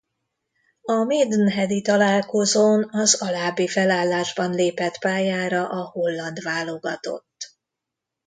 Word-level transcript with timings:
A 0.81 0.93
maidenhead-i 0.93 1.81
találkozón 1.81 2.87
az 2.91 3.21
alábbi 3.21 3.67
felállásban 3.67 4.53
lépett 4.53 4.97
pályára 4.99 5.69
a 5.69 5.83
holland 5.83 6.41
válogatott. 6.43 7.55